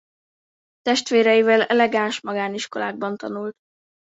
[0.81, 3.55] Testvéreivel elegáns magániskolákban tanult.